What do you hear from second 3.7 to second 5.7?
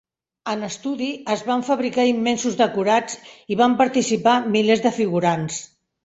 participar milers de figurants.